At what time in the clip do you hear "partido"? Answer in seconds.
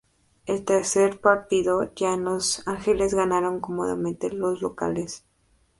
1.21-1.93